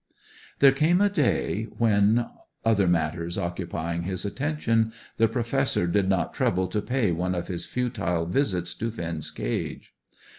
[0.61, 2.25] There came a day when,
[2.65, 7.67] other matters occupying his attention, the Professor did not trouble to pay one of his
[7.67, 9.93] futile visits to Finn's cage.